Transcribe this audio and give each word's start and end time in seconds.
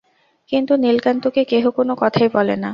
কিন্তু 0.49 0.73
নীলকান্তকে 0.75 1.41
কেহ 1.43 1.63
কোনো 1.71 1.93
কথাই 1.97 2.29
বলে 2.33 2.55
না। 2.55 2.69